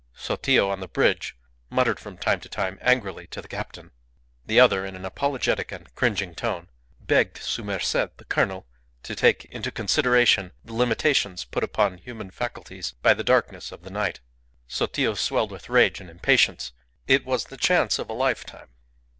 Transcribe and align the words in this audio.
Sotillo, 0.15 0.71
on 0.71 0.79
the 0.79 0.87
bridge, 0.87 1.35
muttered 1.69 1.99
from 1.99 2.17
time 2.17 2.39
to 2.39 2.49
time 2.49 2.79
angrily 2.81 3.27
to 3.27 3.39
the 3.39 3.47
captain. 3.47 3.91
The 4.43 4.59
other, 4.59 4.83
in 4.83 4.95
an 4.95 5.05
apologetic 5.05 5.71
and 5.71 5.93
cringing 5.93 6.33
tone, 6.33 6.69
begged 6.99 7.37
su 7.37 7.63
merced 7.63 8.17
the 8.17 8.25
colonel 8.25 8.65
to 9.03 9.13
take 9.13 9.45
into 9.45 9.69
consideration 9.69 10.53
the 10.65 10.73
limitations 10.73 11.45
put 11.45 11.63
upon 11.63 11.99
human 11.99 12.31
faculties 12.31 12.93
by 13.03 13.13
the 13.13 13.23
darkness 13.23 13.71
of 13.71 13.83
the 13.83 13.91
night. 13.91 14.21
Sotillo 14.67 15.13
swelled 15.13 15.51
with 15.51 15.69
rage 15.69 16.01
and 16.01 16.09
impatience. 16.09 16.71
It 17.05 17.23
was 17.23 17.45
the 17.45 17.55
chance 17.57 17.99
of 17.99 18.09
a 18.09 18.13
lifetime. 18.13 18.69